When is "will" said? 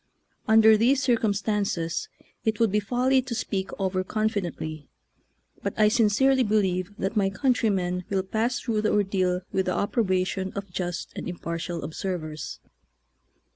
8.09-8.23